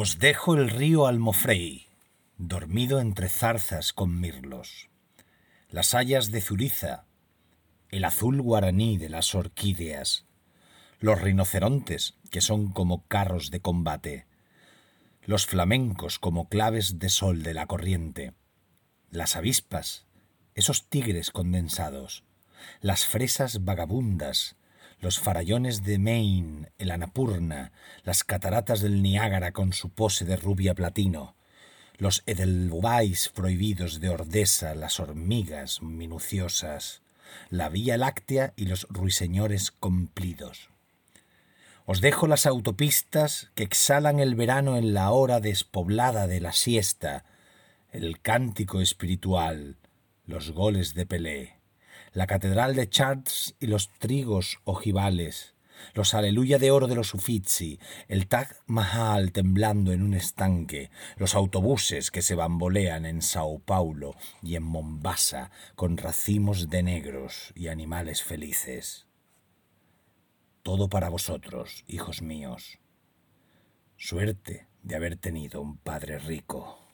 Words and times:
Os 0.00 0.20
dejo 0.20 0.54
el 0.54 0.70
río 0.70 1.08
Almofrey, 1.08 1.88
dormido 2.36 3.00
entre 3.00 3.28
zarzas 3.28 3.92
con 3.92 4.20
mirlos, 4.20 4.90
las 5.70 5.92
hayas 5.92 6.30
de 6.30 6.40
Zuriza, 6.40 7.06
el 7.88 8.04
azul 8.04 8.40
guaraní 8.40 8.96
de 8.96 9.08
las 9.08 9.34
orquídeas, 9.34 10.24
los 11.00 11.20
rinocerontes, 11.20 12.14
que 12.30 12.40
son 12.40 12.70
como 12.70 13.08
carros 13.08 13.50
de 13.50 13.58
combate, 13.58 14.26
los 15.24 15.46
flamencos 15.46 16.20
como 16.20 16.48
claves 16.48 17.00
de 17.00 17.08
sol 17.08 17.42
de 17.42 17.54
la 17.54 17.66
corriente, 17.66 18.34
las 19.10 19.34
avispas, 19.34 20.06
esos 20.54 20.88
tigres 20.88 21.32
condensados, 21.32 22.22
las 22.80 23.04
fresas 23.04 23.64
vagabundas, 23.64 24.54
los 25.00 25.20
farallones 25.20 25.84
de 25.84 25.98
Maine, 25.98 26.72
el 26.78 26.90
Anapurna, 26.90 27.72
las 28.02 28.24
cataratas 28.24 28.80
del 28.80 29.02
Niágara 29.02 29.52
con 29.52 29.72
su 29.72 29.90
pose 29.90 30.24
de 30.24 30.36
rubia 30.36 30.74
platino, 30.74 31.36
los 31.96 32.22
edelweiss 32.26 33.28
prohibidos 33.28 34.00
de 34.00 34.08
Ordesa, 34.08 34.74
las 34.74 34.98
hormigas 34.98 35.82
minuciosas, 35.82 37.02
la 37.50 37.68
Vía 37.68 37.96
Láctea 37.96 38.54
y 38.56 38.66
los 38.66 38.86
ruiseñores 38.90 39.70
cumplidos. 39.70 40.70
Os 41.84 42.00
dejo 42.00 42.26
las 42.26 42.46
autopistas 42.46 43.50
que 43.54 43.62
exhalan 43.62 44.18
el 44.18 44.34
verano 44.34 44.76
en 44.76 44.94
la 44.94 45.10
hora 45.10 45.40
despoblada 45.40 46.26
de 46.26 46.40
la 46.40 46.52
siesta, 46.52 47.24
el 47.90 48.20
cántico 48.20 48.80
espiritual, 48.80 49.76
los 50.26 50.50
goles 50.50 50.94
de 50.94 51.06
Pelé 51.06 51.57
la 52.12 52.26
catedral 52.26 52.74
de 52.74 52.88
Chartres 52.88 53.54
y 53.60 53.66
los 53.66 53.90
trigos 53.90 54.58
ojivales, 54.64 55.54
los 55.94 56.14
aleluya 56.14 56.58
de 56.58 56.70
oro 56.70 56.86
de 56.86 56.94
los 56.94 57.14
Uffizi, 57.14 57.78
el 58.08 58.26
Taj 58.26 58.48
Mahal 58.66 59.32
temblando 59.32 59.92
en 59.92 60.02
un 60.02 60.14
estanque, 60.14 60.90
los 61.16 61.34
autobuses 61.34 62.10
que 62.10 62.22
se 62.22 62.34
bambolean 62.34 63.06
en 63.06 63.22
Sao 63.22 63.58
Paulo 63.60 64.14
y 64.42 64.56
en 64.56 64.62
Mombasa 64.62 65.50
con 65.74 65.96
racimos 65.96 66.68
de 66.68 66.82
negros 66.82 67.52
y 67.54 67.68
animales 67.68 68.22
felices. 68.22 69.06
Todo 70.62 70.88
para 70.88 71.08
vosotros, 71.08 71.84
hijos 71.86 72.22
míos. 72.22 72.78
Suerte 73.96 74.66
de 74.82 74.96
haber 74.96 75.16
tenido 75.16 75.60
un 75.60 75.78
padre 75.78 76.18
rico. 76.18 76.87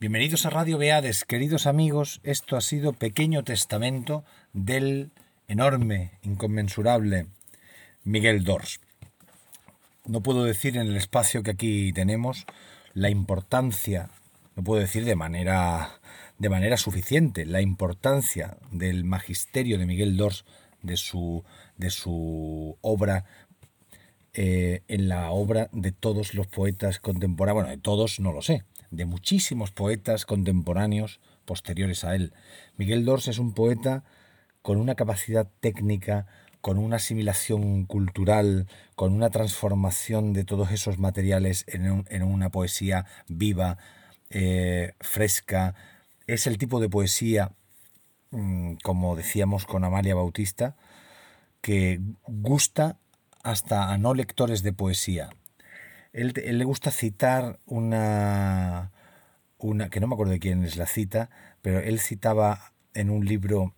Bienvenidos 0.00 0.46
a 0.46 0.50
Radio 0.50 0.78
Beades, 0.78 1.24
queridos 1.24 1.66
amigos. 1.66 2.20
Esto 2.22 2.56
ha 2.56 2.60
sido 2.60 2.92
Pequeño 2.92 3.42
Testamento 3.42 4.24
del 4.52 5.10
enorme, 5.48 6.12
inconmensurable 6.22 7.26
Miguel 8.04 8.44
Dors. 8.44 8.78
No 10.06 10.22
puedo 10.22 10.44
decir 10.44 10.76
en 10.76 10.86
el 10.86 10.96
espacio 10.96 11.42
que 11.42 11.50
aquí 11.50 11.92
tenemos 11.92 12.46
la 12.94 13.10
importancia, 13.10 14.10
no 14.54 14.62
puedo 14.62 14.80
decir 14.80 15.04
de 15.04 15.16
manera, 15.16 15.98
de 16.38 16.48
manera 16.48 16.76
suficiente, 16.76 17.44
la 17.44 17.60
importancia 17.60 18.56
del 18.70 19.02
magisterio 19.02 19.78
de 19.78 19.86
Miguel 19.86 20.16
Dors, 20.16 20.44
de 20.80 20.96
su, 20.96 21.42
de 21.76 21.90
su 21.90 22.78
obra 22.82 23.24
eh, 24.32 24.82
en 24.86 25.08
la 25.08 25.32
obra 25.32 25.68
de 25.72 25.90
todos 25.90 26.34
los 26.34 26.46
poetas 26.46 27.00
contemporáneos, 27.00 27.64
bueno, 27.64 27.76
de 27.76 27.82
todos 27.82 28.20
no 28.20 28.32
lo 28.32 28.42
sé, 28.42 28.62
de 28.90 29.04
muchísimos 29.04 29.70
poetas 29.70 30.24
contemporáneos 30.24 31.20
posteriores 31.44 32.04
a 32.04 32.14
él. 32.14 32.32
Miguel 32.76 33.04
Dors 33.04 33.28
es 33.28 33.38
un 33.38 33.52
poeta 33.52 34.04
con 34.62 34.78
una 34.78 34.94
capacidad 34.94 35.48
técnica, 35.60 36.26
con 36.60 36.78
una 36.78 36.96
asimilación 36.96 37.86
cultural, 37.86 38.66
con 38.94 39.12
una 39.12 39.30
transformación 39.30 40.32
de 40.32 40.44
todos 40.44 40.70
esos 40.70 40.98
materiales 40.98 41.64
en, 41.68 42.22
una 42.22 42.50
poesía 42.50 43.06
viva, 43.28 43.78
eh, 44.30 44.92
fresca. 45.00 45.74
Es 46.26 46.46
el 46.46 46.58
tipo 46.58 46.80
de 46.80 46.88
poesía, 46.88 47.52
mm, 48.30 48.74
como 48.82 49.16
decíamos 49.16 49.64
con 49.64 49.84
Amalia 49.84 50.14
Bautista, 50.14 50.76
que 51.60 52.00
gusta 52.26 52.98
hasta 53.42 53.92
a 53.92 53.98
no 53.98 54.14
lectores 54.14 54.62
de 54.62 54.72
poesía. 54.72 55.30
Él, 56.18 56.32
le 56.34 56.64
gusta 56.64 56.90
citar 56.90 57.60
una, 57.64 58.90
una, 59.56 59.88
que 59.88 60.00
no 60.00 60.08
me 60.08 60.14
acuerdo 60.14 60.32
de 60.32 60.40
quién 60.40 60.64
es 60.64 60.76
la 60.76 60.86
cita, 60.86 61.30
pero 61.62 61.78
él 61.78 62.00
citaba 62.00 62.72
en 62.92 63.10
un 63.10 63.24
libro 63.24 63.72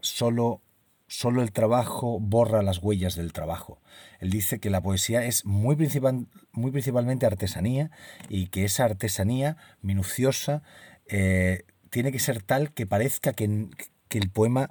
solo, 0.00 0.60
solo 1.06 1.40
el 1.40 1.52
trabajo 1.52 2.20
borra 2.20 2.62
las 2.62 2.82
huellas 2.82 3.14
del 3.16 3.32
trabajo. 3.32 3.80
Él 4.18 4.28
dice 4.28 4.60
que 4.60 4.68
la 4.68 4.82
poesía 4.82 5.24
es 5.24 5.46
muy, 5.46 5.74
principal, 5.74 6.26
muy 6.52 6.70
principalmente 6.70 7.24
artesanía 7.24 7.90
y 8.28 8.48
que 8.48 8.66
esa 8.66 8.84
artesanía 8.84 9.56
minuciosa 9.80 10.62
eh, 11.06 11.64
tiene 11.88 12.12
que 12.12 12.18
ser 12.18 12.42
tal 12.42 12.74
que 12.74 12.86
parezca 12.86 13.32
que, 13.32 13.68
que 14.08 14.18
el 14.18 14.28
poema 14.28 14.70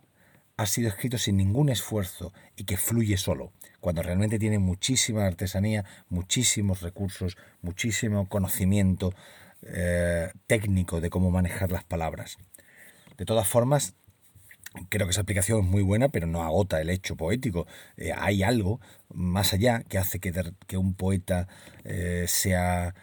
ha 0.58 0.68
sido 0.68 0.90
escrito 0.90 1.18
sin 1.18 1.38
ningún 1.38 1.70
esfuerzo 1.70 2.34
y 2.56 2.66
que 2.66 2.78
fluye 2.78 3.18
solo 3.18 3.52
cuando 3.79 4.01
realmente 4.01 4.40
tiene 4.40 4.59
muchísima 4.59 5.25
artesanía, 5.25 5.85
muchísimos 6.09 6.81
recursos, 6.81 7.38
muchísimo 7.62 8.28
conocimiento 8.28 9.13
eh, 9.63 10.31
técnico 10.47 11.01
de 11.01 11.09
cómo 11.09 11.31
manejar 11.31 11.72
las 11.72 11.84
palabras. 11.84 12.38
De 13.17 13.25
todas 13.25 13.47
formas, 13.47 13.95
creo 14.90 15.07
que 15.07 15.12
esa 15.12 15.22
aplicación 15.22 15.59
es 15.59 15.66
muy 15.66 15.81
buena, 15.81 16.09
pero 16.09 16.28
no 16.28 16.44
agota 16.44 16.81
el 16.81 16.90
hecho 16.90 17.16
poético. 17.16 17.67
Eh, 17.97 18.13
hay 18.16 18.44
algo 18.44 18.79
más 19.09 19.53
allá 19.53 19.84
que 19.84 19.97
hace 19.97 20.19
que, 20.19 20.34
que 20.67 20.78
un 20.78 20.94
poeta 20.94 21.47
eh, 21.84 22.25
sea 22.28 22.96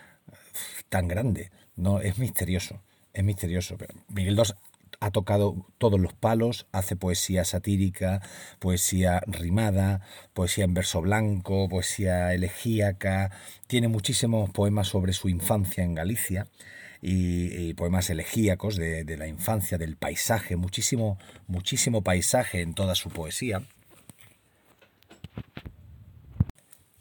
tan 0.88 1.08
grande. 1.08 1.50
No, 1.76 2.00
es 2.00 2.19
misterioso, 2.19 2.82
es 3.12 3.25
misterioso. 3.25 3.76
Pero 3.76 3.94
Miguel 4.08 4.37
II 4.37 4.54
ha 5.01 5.11
tocado 5.11 5.67
todos 5.79 6.01
los 6.01 6.12
palos, 6.12 6.67
hace 6.73 6.97
poesía 6.97 7.45
satírica, 7.45 8.23
poesía 8.59 9.23
rimada, 9.27 10.01
poesía 10.34 10.65
en 10.65 10.75
verso 10.75 11.01
blanco, 11.01 11.69
poesía 11.69 12.33
elegíaca, 12.34 13.31
tiene 13.67 13.89
muchísimos 13.89 14.51
poemas 14.51 14.89
sobre 14.89 15.12
su 15.12 15.29
infancia 15.29 15.85
en 15.85 15.95
Galicia 15.95 16.47
y, 17.03 17.75
poemas 17.75 18.11
elegíacos 18.11 18.77
de, 18.77 19.05
de, 19.05 19.17
la 19.17 19.29
infancia, 19.29 19.79
del 19.79 19.97
paisaje, 19.97 20.56
muchísimo, 20.56 21.19
muchísimo 21.47 22.03
paisaje 22.03 22.62
en 22.62 22.75
toda 22.75 22.95
su 22.95 23.11
poesía. 23.11 23.62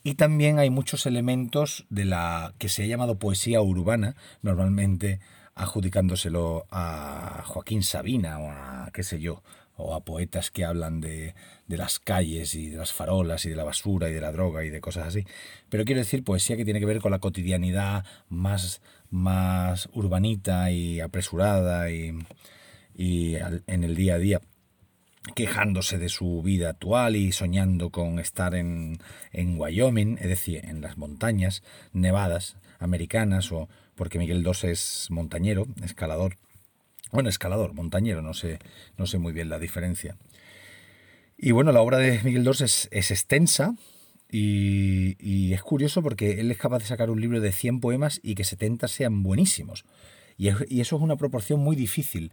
Y 0.03 0.13
también 0.13 0.59
hay 0.59 0.69
muchos 0.69 1.07
elementos 1.07 1.87
de 1.89 2.05
la 2.05 2.53
que 2.59 2.69
se 2.69 2.83
ha 2.83 2.85
llamado 2.85 3.17
poesía 3.17 3.61
urbana, 3.61 4.15
normalmente 4.43 5.19
adjudicándoselo 5.55 6.67
a 6.69 7.43
Joaquín 7.45 7.81
Sabina 7.81 8.39
o 8.39 8.51
a 8.51 8.89
qué 8.93 9.03
sé 9.03 9.19
yo, 9.19 9.41
o 9.77 9.93
a 9.93 10.05
poetas 10.05 10.51
que 10.51 10.63
hablan 10.63 11.01
de, 11.01 11.33
de, 11.67 11.77
las 11.77 11.99
calles 11.99 12.55
y 12.55 12.69
de 12.69 12.77
las 12.77 12.93
farolas 12.93 13.45
y 13.45 13.49
de 13.49 13.55
la 13.55 13.63
basura 13.63 14.09
y 14.09 14.13
de 14.13 14.21
la 14.21 14.31
droga 14.31 14.63
y 14.63 14.69
de 14.69 14.81
cosas 14.81 15.07
así. 15.07 15.25
Pero 15.69 15.83
quiero 15.83 15.99
decir 15.99 16.23
poesía 16.23 16.55
que 16.55 16.65
tiene 16.65 16.79
que 16.79 16.85
ver 16.85 16.99
con 16.99 17.11
la 17.11 17.19
cotidianidad 17.19 18.05
más, 18.29 18.81
más 19.09 19.89
urbanita 19.93 20.71
y 20.71 21.01
apresurada 21.01 21.89
y, 21.89 22.17
y 22.95 23.35
en 23.35 23.83
el 23.83 23.95
día 23.95 24.15
a 24.15 24.19
día 24.19 24.41
quejándose 25.33 25.97
de 25.97 26.09
su 26.09 26.43
vida 26.43 26.69
actual 26.69 27.15
y 27.15 27.31
soñando 27.31 27.89
con 27.89 28.19
estar 28.19 28.53
en, 28.53 28.99
en 29.31 29.59
Wyoming, 29.59 30.17
es 30.19 30.29
decir, 30.29 30.63
en 30.63 30.81
las 30.81 30.97
montañas 30.97 31.63
nevadas 31.93 32.57
americanas 32.79 33.51
o, 33.51 33.67
porque 33.95 34.19
Miguel 34.19 34.43
II 34.45 34.69
es 34.69 35.07
montañero, 35.09 35.67
escalador. 35.83 36.37
Bueno, 37.11 37.29
escalador, 37.29 37.73
montañero, 37.73 38.21
no 38.21 38.33
sé, 38.33 38.59
no 38.97 39.05
sé 39.05 39.17
muy 39.17 39.31
bien 39.31 39.49
la 39.49 39.59
diferencia. 39.59 40.17
Y 41.37 41.51
bueno, 41.51 41.71
la 41.71 41.81
obra 41.81 41.97
de 41.97 42.21
Miguel 42.23 42.43
II 42.43 42.65
es, 42.65 42.87
extensa 42.91 43.75
y, 44.29 45.53
es 45.53 45.61
curioso 45.61 46.01
porque 46.01 46.39
él 46.39 46.51
es 46.51 46.57
capaz 46.57 46.79
de 46.79 46.85
sacar 46.85 47.09
un 47.09 47.21
libro 47.21 47.39
de 47.39 47.51
100 47.51 47.79
poemas 47.79 48.19
y 48.23 48.35
que 48.35 48.43
70 48.43 48.87
sean 48.87 49.23
buenísimos. 49.23 49.85
Y, 50.37 50.49
eso 50.49 50.95
es 50.95 51.01
una 51.01 51.15
proporción 51.15 51.59
muy 51.59 51.75
difícil. 51.75 52.31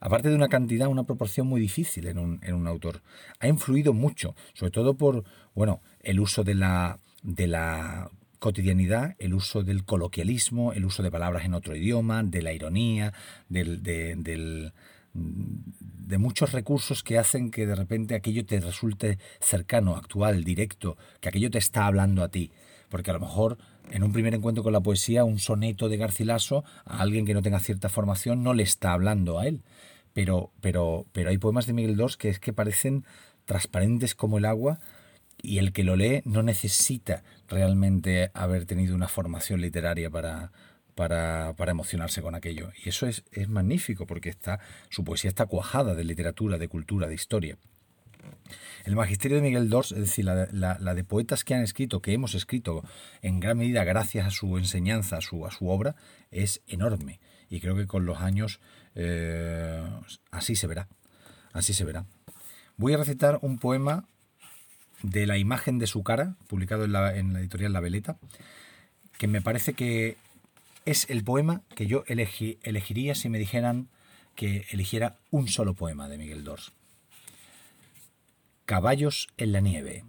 Aparte 0.00 0.28
de 0.28 0.34
una 0.34 0.48
cantidad, 0.48 0.88
una 0.88 1.04
proporción 1.04 1.46
muy 1.46 1.60
difícil 1.60 2.08
en 2.08 2.18
un, 2.18 2.40
en 2.42 2.54
un 2.54 2.66
autor. 2.66 3.02
Ha 3.38 3.48
influido 3.48 3.92
mucho, 3.92 4.34
sobre 4.52 4.72
todo 4.72 4.96
por, 4.96 5.24
bueno, 5.54 5.80
el 6.00 6.20
uso 6.20 6.42
de 6.42 6.54
la, 6.54 6.98
de 7.22 7.46
la 7.46 8.10
cotidianidad, 8.42 9.14
el 9.20 9.34
uso 9.34 9.62
del 9.62 9.84
coloquialismo, 9.84 10.72
el 10.72 10.84
uso 10.84 11.04
de 11.04 11.12
palabras 11.12 11.44
en 11.44 11.54
otro 11.54 11.76
idioma, 11.76 12.24
de 12.24 12.42
la 12.42 12.52
ironía, 12.52 13.12
del, 13.48 13.84
de, 13.84 14.72
muchos 16.18 16.50
recursos 16.50 17.04
que 17.04 17.18
hacen 17.18 17.52
que 17.52 17.66
de 17.68 17.76
repente 17.76 18.16
aquello 18.16 18.44
te 18.44 18.58
resulte 18.58 19.18
cercano, 19.40 19.94
actual, 19.94 20.42
directo, 20.42 20.96
que 21.20 21.28
aquello 21.28 21.52
te 21.52 21.58
está 21.58 21.86
hablando 21.86 22.24
a 22.24 22.30
ti. 22.30 22.50
Porque 22.88 23.12
a 23.12 23.14
lo 23.14 23.20
mejor 23.20 23.58
en 23.92 24.02
un 24.02 24.12
primer 24.12 24.34
encuentro 24.34 24.64
con 24.64 24.72
la 24.72 24.80
poesía, 24.80 25.22
un 25.22 25.38
soneto 25.38 25.88
de 25.88 25.98
Garcilaso, 25.98 26.64
a 26.84 27.00
alguien 27.00 27.24
que 27.24 27.34
no 27.34 27.42
tenga 27.42 27.60
cierta 27.60 27.88
formación, 27.88 28.42
no 28.42 28.54
le 28.54 28.64
está 28.64 28.92
hablando 28.92 29.38
a 29.38 29.46
él. 29.46 29.62
Pero, 30.14 30.50
pero, 30.60 31.06
pero 31.12 31.30
hay 31.30 31.38
poemas 31.38 31.66
de 31.66 31.74
Miguel 31.74 31.96
II 31.96 32.16
que 32.18 32.28
es 32.28 32.40
que 32.40 32.52
parecen 32.52 33.04
transparentes 33.44 34.16
como 34.16 34.38
el 34.38 34.46
agua 34.46 34.80
y 35.42 35.58
el 35.58 35.72
que 35.72 35.84
lo 35.84 35.96
lee 35.96 36.22
no 36.24 36.42
necesita 36.42 37.24
realmente 37.48 38.30
haber 38.32 38.64
tenido 38.64 38.94
una 38.94 39.08
formación 39.08 39.60
literaria 39.60 40.08
para, 40.08 40.52
para, 40.94 41.70
emocionarse 41.70 42.22
con 42.22 42.34
aquello. 42.34 42.70
Y 42.84 42.88
eso 42.88 43.06
es, 43.06 43.24
es, 43.32 43.48
magnífico 43.48 44.06
porque 44.06 44.28
está, 44.28 44.60
su 44.88 45.04
poesía 45.04 45.28
está 45.28 45.46
cuajada 45.46 45.94
de 45.94 46.04
literatura, 46.04 46.58
de 46.58 46.68
cultura, 46.68 47.08
de 47.08 47.14
historia. 47.14 47.58
El 48.84 48.96
magisterio 48.96 49.36
de 49.36 49.42
Miguel 49.42 49.68
Dors, 49.68 49.92
es 49.92 49.98
decir, 49.98 50.24
la, 50.24 50.94
de 50.94 51.04
poetas 51.04 51.44
que 51.44 51.54
han 51.54 51.62
escrito, 51.62 52.00
que 52.00 52.12
hemos 52.12 52.34
escrito 52.34 52.84
en 53.20 53.40
gran 53.40 53.58
medida 53.58 53.84
gracias 53.84 54.26
a 54.26 54.30
su 54.30 54.58
enseñanza, 54.58 55.18
a 55.18 55.20
su, 55.20 55.46
a 55.46 55.50
su 55.50 55.68
obra, 55.68 55.96
es 56.30 56.62
enorme. 56.66 57.20
Y 57.48 57.60
creo 57.60 57.76
que 57.76 57.86
con 57.86 58.06
los 58.06 58.20
años 58.20 58.60
eh, 58.94 59.82
así 60.30 60.56
se 60.56 60.66
verá. 60.66 60.88
Así 61.52 61.74
se 61.74 61.84
verá. 61.84 62.06
Voy 62.76 62.94
a 62.94 62.96
recitar 62.96 63.38
un 63.42 63.58
poema 63.58 64.08
de 65.02 65.26
la 65.26 65.38
imagen 65.38 65.78
de 65.78 65.86
su 65.86 66.02
cara, 66.02 66.36
publicado 66.46 66.84
en 66.84 66.92
la, 66.92 67.16
en 67.16 67.32
la 67.32 67.40
editorial 67.40 67.72
La 67.72 67.80
Veleta, 67.80 68.18
que 69.18 69.26
me 69.28 69.40
parece 69.40 69.74
que 69.74 70.16
es 70.84 71.08
el 71.10 71.22
poema 71.22 71.62
que 71.74 71.86
yo 71.86 72.04
elegiría 72.06 73.14
si 73.14 73.28
me 73.28 73.38
dijeran 73.38 73.88
que 74.34 74.66
eligiera 74.70 75.18
un 75.30 75.48
solo 75.48 75.74
poema 75.74 76.08
de 76.08 76.18
Miguel 76.18 76.44
Dors. 76.44 76.72
Caballos 78.64 79.28
en 79.36 79.52
la 79.52 79.60
nieve. 79.60 80.04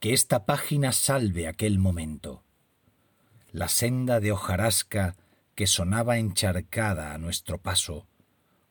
Que 0.00 0.12
esta 0.12 0.44
página 0.44 0.92
salve 0.92 1.46
aquel 1.46 1.78
momento. 1.78 2.42
La 3.52 3.68
senda 3.68 4.20
de 4.20 4.32
hojarasca 4.32 5.14
que 5.54 5.66
sonaba 5.66 6.18
encharcada 6.18 7.14
a 7.14 7.18
nuestro 7.18 7.58
paso 7.58 8.06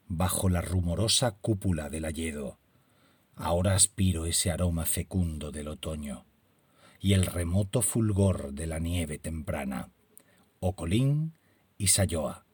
bajo 0.08 0.50
la 0.50 0.62
rumorosa 0.62 1.32
cúpula 1.32 1.90
del 1.90 2.06
ayedo 2.06 2.58
Ahora 3.36 3.76
aspiro 3.76 4.26
ese 4.26 4.52
aroma 4.52 4.86
fecundo 4.86 5.52
del 5.52 5.68
otoño 5.68 6.26
y 7.00 7.14
el 7.14 7.26
remoto 7.26 7.82
fulgor 7.82 8.54
de 8.54 8.68
la 8.68 8.80
nieve 8.80 9.18
temprana. 9.18 9.90
Ocolín 10.60 11.34
y 11.78 11.88
Sayoa. 11.88 12.46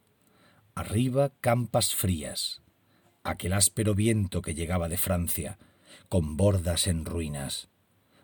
Arriba 0.73 1.31
campas 1.41 1.93
frías. 1.93 2.61
Aquel 3.23 3.53
áspero 3.53 3.93
viento 3.93 4.41
que 4.41 4.55
llegaba 4.55 4.89
de 4.89 4.97
Francia, 4.97 5.59
con 6.07 6.37
bordas 6.37 6.87
en 6.87 7.05
ruinas. 7.05 7.69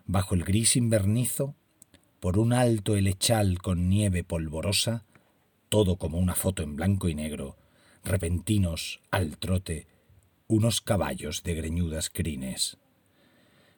Bajo 0.06 0.34
el 0.34 0.42
gris 0.42 0.74
invernizo, 0.74 1.54
por 2.18 2.38
un 2.38 2.52
alto 2.52 2.96
helechal 2.96 3.58
con 3.58 3.88
nieve 3.88 4.24
polvorosa, 4.24 5.04
todo 5.68 5.96
como 5.96 6.18
una 6.18 6.34
foto 6.34 6.62
en 6.62 6.74
blanco 6.74 7.08
y 7.08 7.14
negro, 7.14 7.56
repentinos 8.02 9.00
al 9.10 9.36
trote 9.38 9.86
unos 10.48 10.80
caballos 10.80 11.42
de 11.42 11.54
greñudas 11.54 12.08
crines. 12.10 12.76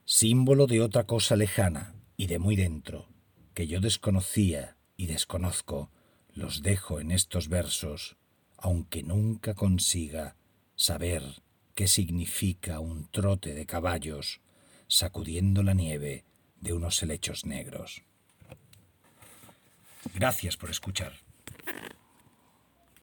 Símbolo 0.04 0.66
de 0.66 0.80
otra 0.82 1.04
cosa 1.04 1.36
lejana 1.36 1.94
y 2.16 2.26
de 2.26 2.38
muy 2.38 2.56
dentro, 2.56 3.08
que 3.54 3.66
yo 3.66 3.80
desconocía 3.80 4.76
y 4.96 5.06
desconozco, 5.06 5.90
los 6.34 6.62
dejo 6.62 7.00
en 7.00 7.10
estos 7.10 7.48
versos, 7.48 8.16
aunque 8.56 9.02
nunca 9.02 9.54
consiga 9.54 10.36
saber 10.76 11.22
qué 11.74 11.88
significa 11.88 12.80
un 12.80 13.08
trote 13.10 13.54
de 13.54 13.66
caballos 13.66 14.40
sacudiendo 14.88 15.62
la 15.62 15.74
nieve 15.74 16.24
de 16.60 16.72
unos 16.72 17.02
helechos 17.02 17.44
negros. 17.44 18.02
Gracias 20.14 20.56
por 20.56 20.70
escuchar. 20.70 21.12